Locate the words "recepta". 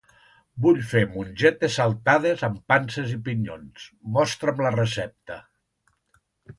4.81-5.43